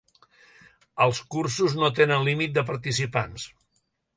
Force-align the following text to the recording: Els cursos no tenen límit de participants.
Els 1.05 1.19
cursos 1.35 1.77
no 1.81 1.91
tenen 1.99 2.27
límit 2.31 2.57
de 2.59 2.65
participants. 2.71 3.47